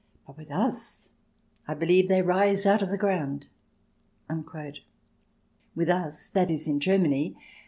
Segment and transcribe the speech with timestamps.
[0.25, 1.09] But with us,
[1.67, 3.49] I believe, they rise out of the ground."
[5.75, 7.37] With US— that is, in Germany.